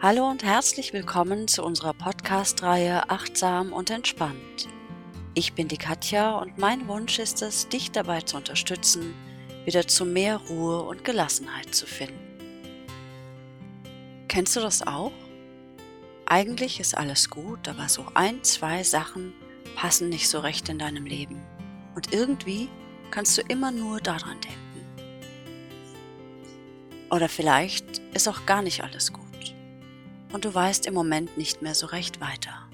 Hallo 0.00 0.30
und 0.30 0.44
herzlich 0.44 0.92
willkommen 0.92 1.48
zu 1.48 1.64
unserer 1.64 1.92
Podcast-Reihe 1.92 3.10
Achtsam 3.10 3.72
und 3.72 3.90
Entspannt. 3.90 4.68
Ich 5.34 5.54
bin 5.54 5.66
die 5.66 5.76
Katja 5.76 6.38
und 6.38 6.56
mein 6.56 6.86
Wunsch 6.86 7.18
ist 7.18 7.42
es, 7.42 7.68
dich 7.68 7.90
dabei 7.90 8.20
zu 8.20 8.36
unterstützen, 8.36 9.12
wieder 9.64 9.88
zu 9.88 10.04
mehr 10.04 10.36
Ruhe 10.36 10.82
und 10.82 11.04
Gelassenheit 11.04 11.74
zu 11.74 11.84
finden. 11.84 12.14
Kennst 14.28 14.54
du 14.54 14.60
das 14.60 14.86
auch? 14.86 15.10
Eigentlich 16.26 16.78
ist 16.78 16.96
alles 16.96 17.28
gut, 17.28 17.66
aber 17.66 17.88
so 17.88 18.06
ein, 18.14 18.44
zwei 18.44 18.84
Sachen 18.84 19.34
passen 19.74 20.10
nicht 20.10 20.28
so 20.28 20.38
recht 20.38 20.68
in 20.68 20.78
deinem 20.78 21.06
Leben. 21.06 21.42
Und 21.96 22.14
irgendwie 22.14 22.68
kannst 23.10 23.36
du 23.36 23.42
immer 23.48 23.72
nur 23.72 24.00
daran 24.00 24.40
denken. 24.42 24.86
Oder 27.10 27.28
vielleicht 27.28 27.98
ist 28.14 28.28
auch 28.28 28.46
gar 28.46 28.62
nicht 28.62 28.84
alles 28.84 29.12
gut 29.12 29.27
und 30.32 30.44
du 30.44 30.54
weißt 30.54 30.86
im 30.86 30.94
Moment 30.94 31.36
nicht 31.36 31.62
mehr 31.62 31.74
so 31.74 31.86
recht 31.86 32.20
weiter. 32.20 32.68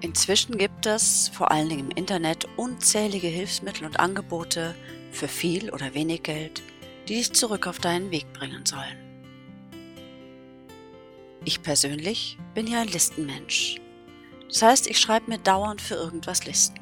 Inzwischen 0.00 0.58
gibt 0.58 0.86
es, 0.86 1.28
vor 1.28 1.52
allen 1.52 1.68
Dingen 1.68 1.90
im 1.90 1.96
Internet, 1.96 2.46
unzählige 2.56 3.28
Hilfsmittel 3.28 3.86
und 3.86 4.00
Angebote 4.00 4.74
für 5.12 5.28
viel 5.28 5.70
oder 5.70 5.94
wenig 5.94 6.24
Geld, 6.24 6.62
die 7.08 7.14
dich 7.14 7.32
zurück 7.32 7.68
auf 7.68 7.78
deinen 7.78 8.10
Weg 8.10 8.32
bringen 8.32 8.66
sollen. 8.66 8.98
Ich 11.44 11.62
persönlich 11.62 12.36
bin 12.54 12.66
ja 12.66 12.80
ein 12.80 12.88
Listenmensch. 12.88 13.80
Das 14.48 14.62
heißt, 14.62 14.86
ich 14.88 14.98
schreibe 14.98 15.30
mir 15.30 15.38
dauernd 15.38 15.80
für 15.80 15.94
irgendwas 15.94 16.46
Listen. 16.46 16.78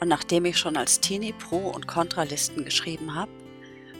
Und 0.00 0.08
nachdem 0.08 0.44
ich 0.44 0.58
schon 0.58 0.76
als 0.76 1.00
Teenie 1.00 1.32
Pro- 1.32 1.70
und 1.70 1.86
Kontralisten 1.86 2.64
geschrieben 2.64 3.14
habe, 3.14 3.30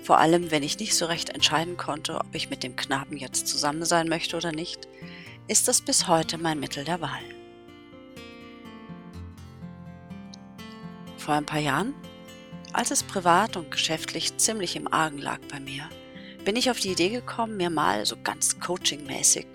vor 0.04 0.18
allem, 0.18 0.50
wenn 0.50 0.62
ich 0.62 0.78
nicht 0.78 0.94
so 0.94 1.06
recht 1.06 1.30
entscheiden 1.30 1.78
konnte, 1.78 2.16
ob 2.16 2.34
ich 2.34 2.50
mit 2.50 2.62
dem 2.62 2.76
Knaben 2.76 3.16
jetzt 3.16 3.48
zusammen 3.48 3.86
sein 3.86 4.06
möchte 4.06 4.36
oder 4.36 4.52
nicht, 4.52 4.86
ist 5.48 5.66
das 5.66 5.80
bis 5.80 6.08
heute 6.08 6.36
mein 6.36 6.60
Mittel 6.60 6.84
der 6.84 7.00
Wahl. 7.00 7.22
Vor 11.16 11.32
ein 11.32 11.46
paar 11.46 11.60
Jahren, 11.60 11.94
als 12.74 12.90
es 12.90 13.02
privat 13.02 13.56
und 13.56 13.70
geschäftlich 13.70 14.36
ziemlich 14.36 14.76
im 14.76 14.92
Argen 14.92 15.16
lag 15.16 15.38
bei 15.50 15.58
mir, 15.58 15.88
bin 16.44 16.56
ich 16.56 16.70
auf 16.70 16.80
die 16.80 16.92
Idee 16.92 17.08
gekommen, 17.08 17.56
mir 17.56 17.70
mal 17.70 18.04
so 18.04 18.16
ganz 18.22 18.60
coachingmäßig 18.60 19.46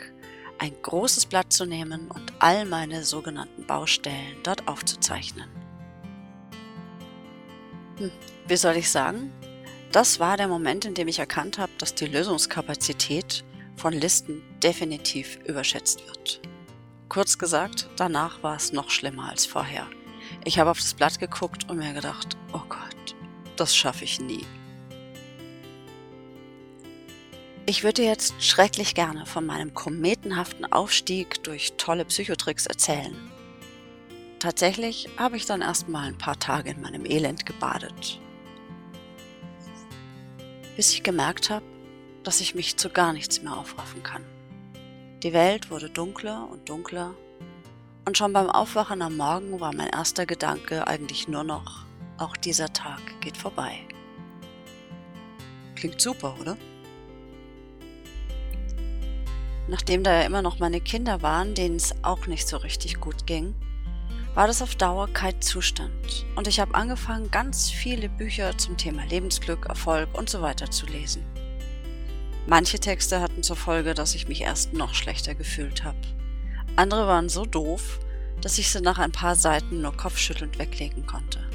ein 0.58 0.74
großes 0.82 1.28
Blatt 1.28 1.54
zu 1.54 1.68
nehmen 1.68 2.10
und 2.10 2.34
all 2.40 2.66
meine 2.66 3.04
sogenannten 3.04 3.68
Baustellen 3.68 4.36
dort 4.42 4.68
aufzuzeichnen. 4.68 5.48
Hm, 7.98 8.12
wie 8.48 8.58
soll 8.58 8.78
ich 8.78 8.90
sagen? 8.90 9.32
Das 9.92 10.20
war 10.20 10.38
der 10.38 10.48
Moment, 10.48 10.86
in 10.86 10.94
dem 10.94 11.08
ich 11.08 11.18
erkannt 11.18 11.58
habe, 11.58 11.72
dass 11.80 11.96
die 11.96 12.06
Lösungskapazität 12.06 13.44
von 13.76 13.92
Listen 13.92 14.44
definitiv 14.62 15.40
überschätzt 15.48 16.06
wird. 16.06 16.42
Kurz 17.08 17.40
gesagt, 17.40 17.90
danach 17.96 18.44
war 18.44 18.56
es 18.56 18.72
noch 18.72 18.92
schlimmer 18.92 19.30
als 19.30 19.48
vorher. 19.48 19.88
Ich 20.46 20.60
habe 20.60 20.70
auf 20.70 20.78
das 20.78 20.94
Blatt 20.94 21.18
geguckt 21.18 21.72
und 21.72 21.78
mir 21.78 21.94
gedacht, 21.94 22.38
oh 22.54 22.62
Gott, 22.70 23.16
das 23.56 23.76
schaffe 23.76 24.04
ich 24.04 24.20
nie. 24.20 24.46
Ich 27.66 27.84
würde 27.84 28.04
jetzt 28.04 28.44
schrecklich 28.44 28.94
gerne 28.94 29.26
von 29.26 29.44
meinem 29.44 29.74
kometenhaften 29.74 30.72
Aufstieg 30.72 31.44
durch 31.44 31.74
tolle 31.78 32.06
Psychotricks 32.06 32.68
erzählen. 32.68 33.16
Tatsächlich 34.38 35.10
habe 35.18 35.36
ich 35.36 35.48
dann 35.48 35.62
erst 35.62 35.90
mal 35.90 36.08
ein 36.08 36.18
paar 36.18 36.38
Tage 36.38 36.70
in 36.70 36.82
meinem 36.82 37.06
Elend 37.06 37.48
gebadet 37.48 38.20
bis 40.80 40.94
ich 40.94 41.04
gemerkt 41.04 41.50
habe, 41.50 41.66
dass 42.24 42.40
ich 42.40 42.56
mich 42.56 42.78
zu 42.78 42.90
gar 42.90 43.12
nichts 43.12 43.42
mehr 43.42 43.58
aufraffen 43.58 44.02
kann. 44.02 44.24
Die 45.24 45.34
Welt 45.34 45.70
wurde 45.72 45.90
dunkler 45.90 46.48
und 46.50 46.70
dunkler 46.70 47.16
und 48.06 48.18
schon 48.18 48.32
beim 48.32 48.50
Aufwachen 48.50 49.02
am 49.02 49.18
Morgen 49.18 49.60
war 49.60 49.76
mein 49.76 49.90
erster 49.90 50.26
Gedanke 50.26 50.88
eigentlich 50.88 51.28
nur 51.28 51.44
noch, 51.44 51.84
auch 52.18 52.38
dieser 52.38 52.72
Tag 52.72 53.02
geht 53.20 53.36
vorbei. 53.36 53.74
Klingt 55.76 56.00
super, 56.00 56.38
oder? 56.40 56.56
Nachdem 59.68 60.02
da 60.02 60.14
ja 60.14 60.22
immer 60.22 60.42
noch 60.42 60.60
meine 60.60 60.80
Kinder 60.80 61.22
waren, 61.22 61.56
denen 61.56 61.76
es 61.76 61.94
auch 62.06 62.26
nicht 62.26 62.48
so 62.48 62.56
richtig 62.56 63.02
gut 63.02 63.28
ging, 63.28 63.54
war 64.36 64.48
das 64.48 64.62
auf 64.62 64.76
Dauer 64.76 65.08
kein 65.08 65.42
Zustand 65.42 66.26
und 66.36 66.48
ich 66.48 66.60
habe 66.60 66.76
angefangen, 66.76 67.32
ganz 67.32 67.70
viele 67.70 68.10
Bücher 68.10 68.58
zum 68.58 68.78
Thema 68.78 69.04
Lebensglück, 69.06 69.66
Erfolg 69.66 70.10
und 70.18 70.30
so 70.30 70.42
weiter 70.42 70.70
zu 70.70 70.86
lesen. 70.86 71.26
Manche 72.48 72.80
Texte 72.80 73.22
hatten 73.22 73.44
zur 73.44 73.56
Folge, 73.56 73.94
dass 73.94 74.16
ich 74.16 74.28
mich 74.28 74.42
erst 74.42 74.74
noch 74.74 74.94
schlechter 74.94 75.36
gefühlt 75.36 75.84
habe. 75.84 76.00
Andere 76.76 77.06
waren 77.08 77.30
so 77.30 77.46
doof, 77.46 78.00
dass 78.42 78.58
ich 78.58 78.70
sie 78.70 78.82
nach 78.82 78.98
ein 78.98 79.12
paar 79.12 79.36
Seiten 79.36 79.82
nur 79.82 79.96
kopfschüttelnd 79.96 80.58
weglegen 80.58 81.06
konnte. 81.06 81.48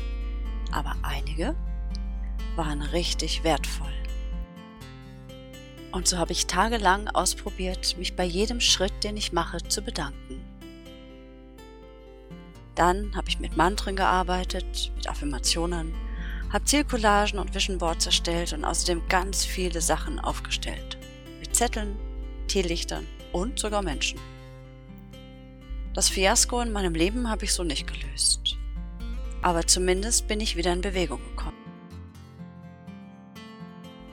Aber 0.71 0.95
einige 1.03 1.57
waren 2.57 2.83
richtig 2.83 3.43
wertvoll. 3.43 3.93
Und 5.93 6.09
so 6.09 6.19
habe 6.19 6.33
ich 6.33 6.47
tagelang 6.47 7.09
ausprobiert, 7.09 7.97
mich 7.99 8.17
bei 8.17 8.25
jedem 8.25 8.61
Schritt, 8.61 8.93
den 9.05 9.17
ich 9.17 9.33
mache, 9.33 9.63
zu 9.63 9.81
bedanken. 9.81 10.44
Dann 12.75 13.15
habe 13.15 13.29
ich 13.29 13.39
mit 13.39 13.57
Mantren 13.57 13.97
gearbeitet, 13.97 14.93
mit 14.97 15.09
Affirmationen, 15.09 15.95
habe 16.53 16.65
Zielcollagen 16.65 17.39
und 17.39 17.55
Vision 17.55 17.79
Boards 17.79 18.07
erstellt 18.07 18.53
und 18.53 18.65
außerdem 18.65 19.03
ganz 19.09 19.45
viele 19.45 19.81
Sachen 19.81 20.19
aufgestellt. 20.19 20.99
Mit 21.41 21.55
Zetteln, 21.55 21.97
Teelichtern 22.49 23.07
und 23.33 23.59
sogar 23.59 23.83
Menschen. 23.83 24.19
Das 25.95 26.09
Fiasko 26.09 26.61
in 26.61 26.73
meinem 26.73 26.95
Leben 26.95 27.31
habe 27.31 27.45
ich 27.45 27.53
so 27.53 27.63
nicht 27.63 27.87
gelöst. 27.87 28.57
Aber 29.43 29.67
zumindest 29.67 30.27
bin 30.27 30.41
ich 30.41 30.57
wieder 30.57 30.73
in 30.73 30.81
Bewegung 30.81 31.21
gekommen. 31.23 31.59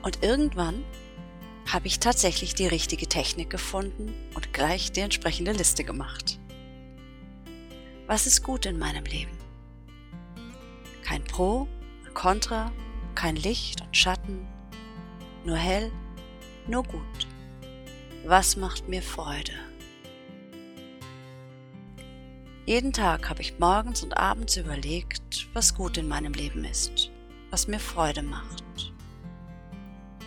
Und 0.02 0.22
irgendwann 0.22 0.84
habe 1.72 1.86
ich 1.86 2.00
tatsächlich 2.00 2.54
die 2.54 2.66
richtige 2.66 3.06
Technik 3.06 3.50
gefunden 3.50 4.12
und 4.34 4.52
gleich 4.52 4.92
die 4.92 5.00
entsprechende 5.00 5.52
Liste 5.52 5.84
gemacht. 5.84 6.38
Was 8.12 8.26
ist 8.26 8.42
gut 8.42 8.66
in 8.66 8.78
meinem 8.78 9.04
Leben? 9.06 9.38
Kein 11.02 11.24
Pro 11.24 11.66
und 12.04 12.12
Contra, 12.12 12.70
kein 13.14 13.36
Licht 13.36 13.80
und 13.80 13.96
Schatten, 13.96 14.46
nur 15.46 15.56
hell, 15.56 15.90
nur 16.66 16.82
gut. 16.82 17.26
Was 18.26 18.58
macht 18.58 18.86
mir 18.86 19.00
Freude? 19.00 19.54
Jeden 22.66 22.92
Tag 22.92 23.30
habe 23.30 23.40
ich 23.40 23.58
morgens 23.58 24.02
und 24.02 24.14
abends 24.14 24.58
überlegt, 24.58 25.48
was 25.54 25.74
gut 25.74 25.96
in 25.96 26.06
meinem 26.06 26.34
Leben 26.34 26.66
ist, 26.66 27.10
was 27.48 27.66
mir 27.66 27.80
Freude 27.80 28.22
macht. 28.22 28.92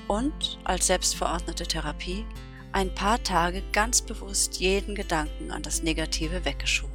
Und 0.08 0.58
als 0.64 0.88
selbstverordnete 0.88 1.68
Therapie 1.68 2.26
ein 2.72 2.96
paar 2.96 3.22
Tage 3.22 3.62
ganz 3.74 4.02
bewusst 4.02 4.60
jeden 4.60 4.96
Gedanken 4.96 5.52
an 5.52 5.62
das 5.62 5.84
Negative 5.84 6.46
weggeschoben. 6.46 6.95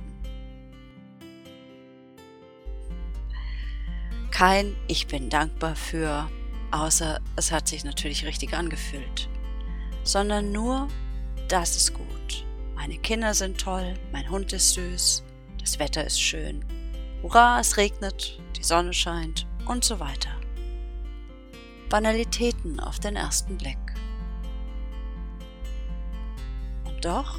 Kein 4.40 4.74
Ich 4.86 5.06
bin 5.06 5.28
dankbar 5.28 5.76
für, 5.76 6.26
außer 6.70 7.20
es 7.36 7.52
hat 7.52 7.68
sich 7.68 7.84
natürlich 7.84 8.24
richtig 8.24 8.54
angefühlt, 8.54 9.28
sondern 10.02 10.50
nur 10.50 10.88
das 11.48 11.76
ist 11.76 11.92
gut. 11.92 12.46
Meine 12.74 12.96
Kinder 12.96 13.34
sind 13.34 13.60
toll, 13.60 13.92
mein 14.12 14.30
Hund 14.30 14.50
ist 14.54 14.72
süß, 14.72 15.24
das 15.58 15.78
Wetter 15.78 16.06
ist 16.06 16.18
schön. 16.18 16.64
Hurra, 17.22 17.60
es 17.60 17.76
regnet, 17.76 18.40
die 18.56 18.62
Sonne 18.62 18.94
scheint 18.94 19.46
und 19.66 19.84
so 19.84 20.00
weiter. 20.00 20.34
Banalitäten 21.90 22.80
auf 22.80 22.98
den 22.98 23.16
ersten 23.16 23.58
Blick. 23.58 23.76
Und 26.86 27.04
doch 27.04 27.38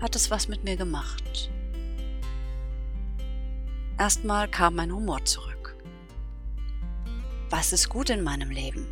hat 0.00 0.14
es 0.14 0.30
was 0.30 0.46
mit 0.46 0.62
mir 0.62 0.76
gemacht. 0.76 1.50
Erstmal 3.98 4.46
kam 4.46 4.76
mein 4.76 4.92
Humor 4.92 5.24
zurück. 5.24 5.57
Was 7.50 7.72
ist 7.72 7.88
gut 7.88 8.10
in 8.10 8.22
meinem 8.22 8.50
Leben? 8.50 8.86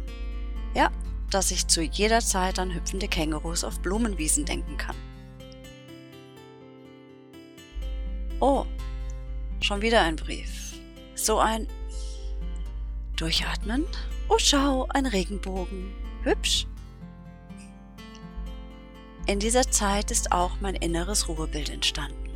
Ja, 0.75 0.91
dass 1.31 1.51
ich 1.51 1.67
zu 1.67 1.83
jeder 1.83 2.21
Zeit 2.21 2.59
an 2.59 2.73
hüpfende 2.73 3.09
Kängurus 3.09 3.65
auf 3.65 3.81
Blumenwiesen 3.81 4.45
denken 4.45 4.77
kann. 4.77 4.97
Oh, 8.41 8.65
schon 9.61 9.83
wieder 9.83 10.03
ein 10.03 10.17
Brief. 10.17 10.75
So 11.15 11.39
ein 11.39 11.67
Durchatmen. 13.17 13.87
Oh, 14.29 14.39
schau, 14.39 14.87
ein 14.91 15.07
Regenbogen. 15.07 15.93
Hübsch. 16.23 16.67
In 19.27 19.41
dieser 19.41 19.71
Zeit 19.71 20.11
ist 20.11 20.33
auch 20.33 20.61
mein 20.61 20.75
inneres 20.75 21.29
Ruhebild 21.29 21.71
entstanden. 21.71 22.31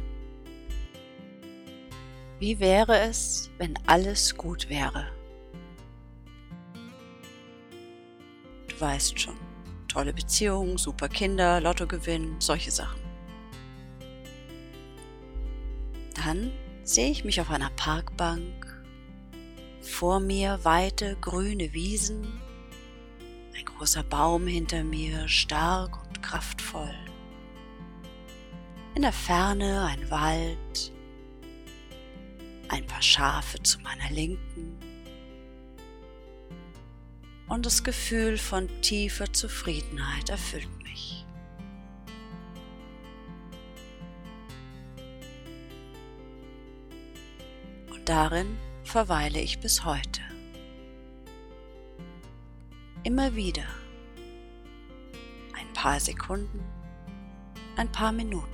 Wie 2.38 2.58
wäre 2.58 2.98
es, 2.98 3.50
wenn 3.58 3.78
alles 3.86 4.36
gut 4.36 4.68
wäre? 4.68 5.06
Weißt 8.80 9.20
schon. 9.20 9.36
tolle 9.88 10.12
Beziehung, 10.12 10.78
super 10.78 11.08
Kinder, 11.08 11.60
Lottogewinn, 11.60 12.36
solche 12.38 12.70
Sachen. 12.70 13.00
Dann 16.14 16.52
sehe 16.84 17.10
ich 17.10 17.24
mich 17.24 17.40
auf 17.40 17.50
einer 17.50 17.70
Parkbank, 17.70 18.84
vor 19.80 20.20
mir 20.20 20.60
weite 20.62 21.16
grüne 21.20 21.72
Wiesen, 21.72 22.40
ein 23.56 23.64
großer 23.64 24.04
Baum 24.04 24.46
hinter 24.46 24.84
mir, 24.84 25.26
stark 25.26 26.00
und 26.06 26.22
kraftvoll. 26.22 26.94
In 28.94 29.02
der 29.02 29.12
Ferne 29.12 29.84
ein 29.84 30.10
Wald, 30.10 30.92
ein 32.68 32.86
paar 32.86 33.02
Schafe 33.02 33.60
zu 33.62 33.80
meiner 33.80 34.10
Linken 34.10 34.89
und 37.50 37.66
das 37.66 37.82
Gefühl 37.82 38.38
von 38.38 38.68
tiefer 38.80 39.32
Zufriedenheit 39.32 40.30
erfüllt 40.30 40.68
mich. 40.84 41.26
Und 47.90 48.08
darin 48.08 48.56
verweile 48.84 49.40
ich 49.40 49.58
bis 49.58 49.84
heute. 49.84 50.20
Immer 53.02 53.34
wieder. 53.34 53.66
Ein 55.58 55.72
paar 55.74 55.98
Sekunden, 55.98 56.62
ein 57.76 57.90
paar 57.90 58.12
Minuten. 58.12 58.46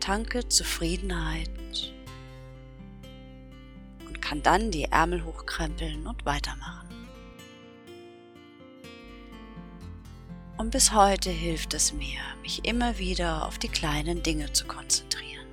Tanke 0.00 0.46
Zufriedenheit 0.48 1.48
kann 4.32 4.42
dann 4.42 4.70
die 4.70 4.84
Ärmel 4.84 5.26
hochkrempeln 5.26 6.06
und 6.06 6.24
weitermachen. 6.24 6.88
Und 10.56 10.70
bis 10.70 10.94
heute 10.94 11.28
hilft 11.28 11.74
es 11.74 11.92
mir, 11.92 12.18
mich 12.40 12.64
immer 12.64 12.96
wieder 12.96 13.46
auf 13.46 13.58
die 13.58 13.68
kleinen 13.68 14.22
Dinge 14.22 14.50
zu 14.50 14.64
konzentrieren. 14.64 15.46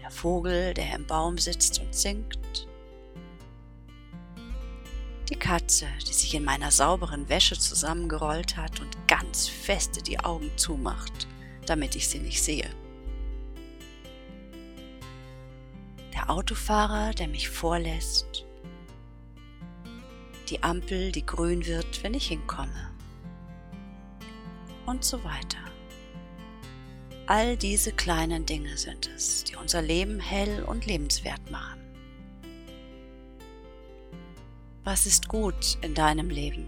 Der 0.00 0.12
Vogel, 0.12 0.72
der 0.72 0.94
im 0.94 1.04
Baum 1.04 1.36
sitzt 1.36 1.80
und 1.80 1.92
singt, 1.92 2.38
die 5.28 5.36
Katze, 5.36 5.88
die 6.06 6.12
sich 6.12 6.32
in 6.36 6.44
meiner 6.44 6.70
sauberen 6.70 7.28
Wäsche 7.28 7.58
zusammengerollt 7.58 8.56
hat 8.56 8.78
und 8.78 9.08
ganz 9.08 9.48
feste 9.48 10.00
die 10.00 10.20
Augen 10.20 10.52
zumacht 10.56 11.26
damit 11.66 11.94
ich 11.94 12.08
sie 12.08 12.18
nicht 12.18 12.42
sehe. 12.42 12.68
Der 16.20 16.28
Autofahrer, 16.28 17.14
der 17.14 17.28
mich 17.28 17.48
vorlässt. 17.48 18.44
Die 20.50 20.62
Ampel, 20.62 21.12
die 21.12 21.24
grün 21.24 21.64
wird, 21.64 22.04
wenn 22.04 22.12
ich 22.12 22.28
hinkomme. 22.28 22.90
Und 24.84 25.02
so 25.02 25.24
weiter. 25.24 25.64
All 27.26 27.56
diese 27.56 27.92
kleinen 27.92 28.44
Dinge 28.44 28.76
sind 28.76 29.08
es, 29.16 29.44
die 29.44 29.56
unser 29.56 29.80
Leben 29.80 30.20
hell 30.20 30.62
und 30.64 30.84
lebenswert 30.84 31.50
machen. 31.50 31.80
Was 34.84 35.06
ist 35.06 35.26
gut 35.26 35.78
in 35.80 35.94
deinem 35.94 36.28
Leben? 36.28 36.66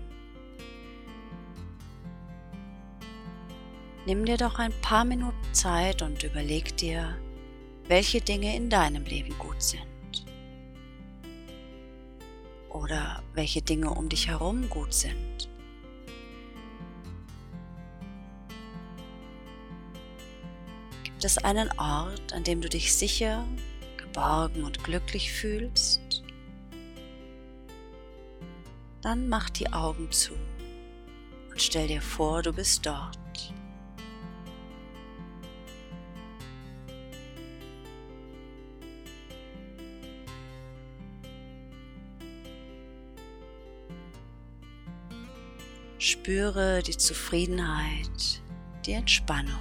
Nimm 4.07 4.25
dir 4.25 4.39
doch 4.39 4.59
ein 4.59 4.73
paar 4.81 5.05
Minuten 5.05 5.53
Zeit 5.53 6.01
und 6.01 6.23
überleg 6.23 6.75
dir, 6.79 7.19
welche 7.89 8.21
Dinge 8.21 8.57
in 8.57 8.71
deinem 8.71 9.05
Leben 9.05 9.37
gut 9.39 9.63
sind. 9.63 9.87
Oder 12.69 13.23
welche 13.35 13.63
Dinge 13.63 13.91
um 13.91 14.09
dich 14.09 14.29
herum 14.29 14.69
gut 14.71 14.95
sind. 14.95 15.49
Gibt 21.05 21.25
es 21.25 21.39
einen 21.39 21.71
Ort, 21.79 22.33
an 22.33 22.45
dem 22.45 22.61
du 22.61 22.69
dich 22.69 22.95
sicher, 22.95 23.45
geborgen 23.97 24.65
und 24.65 24.83
glücklich 24.83 25.33
fühlst? 25.33 26.23
Dann 29.03 29.29
mach 29.29 29.51
die 29.51 29.73
Augen 29.73 30.11
zu 30.11 30.33
und 31.51 31.61
stell 31.61 31.89
dir 31.89 32.03
vor, 32.03 32.43
du 32.43 32.53
bist 32.53 32.87
dort. 32.87 33.22
Spüre 46.23 46.85
die 46.85 46.97
Zufriedenheit, 46.97 48.41
die 48.87 48.93
Entspannung. 48.93 49.59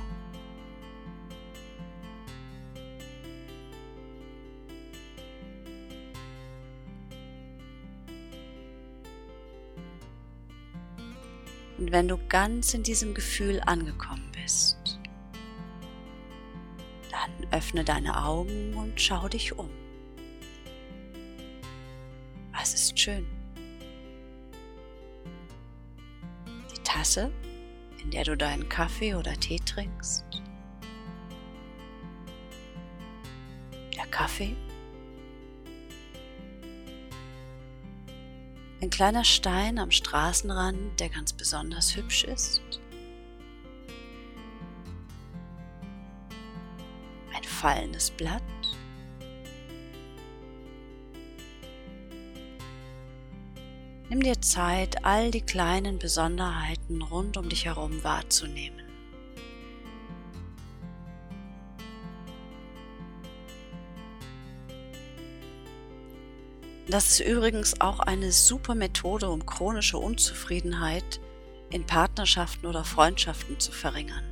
Und 11.80 11.92
wenn 11.92 12.08
du 12.08 12.20
ganz 12.30 12.76
in 12.76 12.84
diesem 12.84 13.16
Gefühl 13.16 13.60
angekommen 13.66 14.32
bist, 14.32 15.00
dann 17.10 17.52
öffne 17.52 17.84
deine 17.84 18.24
Augen 18.24 18.76
und 18.76 19.02
schau 19.02 19.28
dich 19.28 19.58
um. 19.58 19.72
Was 22.54 22.76
ist 22.76 23.00
schön? 23.00 23.41
Tasse, 27.02 27.32
in 28.04 28.12
der 28.12 28.24
du 28.24 28.38
deinen 28.38 28.70
Kaffee 28.70 29.16
oder 29.16 29.34
Tee 29.34 29.58
trinkst. 29.58 30.24
Der 33.98 34.06
Kaffee. 34.06 34.56
Ein 38.84 38.92
kleiner 38.92 39.24
Stein 39.24 39.80
am 39.80 39.90
Straßenrand, 39.90 41.00
der 41.00 41.10
ganz 41.10 41.34
besonders 41.34 41.96
hübsch 41.96 42.24
ist. 42.26 42.62
Ein 47.36 47.44
fallendes 47.44 48.12
Blatt. 48.12 48.41
Nimm 54.12 54.24
dir 54.24 54.42
Zeit, 54.42 55.06
all 55.06 55.32
die 55.32 55.40
kleinen 55.40 55.98
Besonderheiten 55.98 57.02
rund 57.02 57.38
um 57.38 57.48
dich 57.48 57.64
herum 57.64 58.04
wahrzunehmen. 58.04 58.82
Das 66.90 67.08
ist 67.08 67.22
übrigens 67.22 67.80
auch 67.80 68.02
eine 68.02 68.34
super 68.34 68.76
Methode, 68.76 69.30
um 69.30 69.46
chronische 69.46 69.98
Unzufriedenheit 69.98 71.22
in 71.70 71.86
Partnerschaften 71.86 72.66
oder 72.66 72.84
Freundschaften 72.84 73.62
zu 73.62 73.72
verringern. 73.72 74.26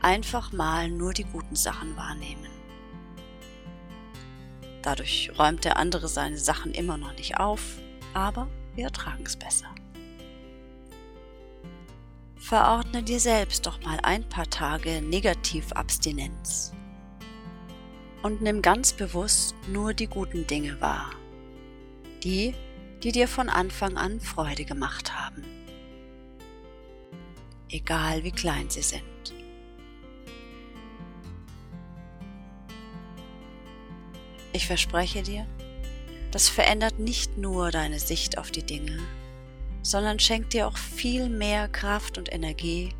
Einfach 0.00 0.52
mal 0.52 0.88
nur 0.88 1.12
die 1.12 1.24
guten 1.24 1.56
Sachen 1.56 1.94
wahrnehmen. 1.94 2.48
Dadurch 4.80 5.30
räumt 5.38 5.66
der 5.66 5.76
andere 5.76 6.08
seine 6.08 6.38
Sachen 6.38 6.72
immer 6.72 6.96
noch 6.96 7.12
nicht 7.12 7.36
auf 7.38 7.60
aber 8.14 8.48
wir 8.74 8.84
ertragen 8.84 9.24
es 9.24 9.36
besser. 9.36 9.74
Verordne 12.36 13.02
dir 13.02 13.18
selbst 13.18 13.66
doch 13.66 13.82
mal 13.82 13.98
ein 14.02 14.28
paar 14.28 14.48
Tage 14.48 15.02
Negativabstinenz 15.02 16.72
und 18.22 18.42
nimm 18.42 18.62
ganz 18.62 18.92
bewusst 18.92 19.54
nur 19.68 19.94
die 19.94 20.06
guten 20.06 20.46
Dinge 20.46 20.80
wahr, 20.80 21.10
die, 22.22 22.54
die 23.02 23.12
dir 23.12 23.26
von 23.26 23.48
Anfang 23.48 23.96
an 23.96 24.20
Freude 24.20 24.64
gemacht 24.64 25.18
haben, 25.18 25.44
egal 27.68 28.22
wie 28.22 28.32
klein 28.32 28.70
sie 28.70 28.82
sind. 28.82 29.02
Ich 34.52 34.66
verspreche 34.66 35.22
dir, 35.22 35.46
das 36.30 36.48
verändert 36.48 36.98
nicht 36.98 37.38
nur 37.38 37.70
deine 37.70 37.98
Sicht 37.98 38.38
auf 38.38 38.50
die 38.50 38.64
Dinge, 38.64 38.98
sondern 39.82 40.18
schenkt 40.18 40.52
dir 40.52 40.66
auch 40.66 40.76
viel 40.76 41.28
mehr 41.28 41.68
Kraft 41.68 42.18
und 42.18 42.32
Energie, 42.32 42.90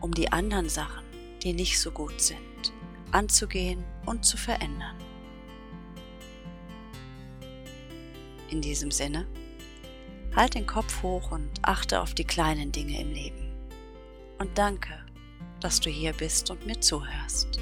um 0.00 0.12
die 0.12 0.32
anderen 0.32 0.68
Sachen, 0.68 1.04
die 1.42 1.52
nicht 1.52 1.80
so 1.80 1.90
gut 1.90 2.20
sind, 2.20 2.72
anzugehen 3.10 3.84
und 4.06 4.24
zu 4.24 4.36
verändern. 4.36 4.96
In 8.50 8.60
diesem 8.60 8.90
Sinne, 8.90 9.26
halt 10.34 10.54
den 10.54 10.66
Kopf 10.66 11.02
hoch 11.02 11.30
und 11.30 11.50
achte 11.62 12.00
auf 12.00 12.14
die 12.14 12.24
kleinen 12.24 12.72
Dinge 12.72 13.00
im 13.00 13.12
Leben. 13.12 13.52
Und 14.38 14.56
danke, 14.56 15.04
dass 15.60 15.80
du 15.80 15.90
hier 15.90 16.12
bist 16.12 16.50
und 16.50 16.66
mir 16.66 16.80
zuhörst. 16.80 17.58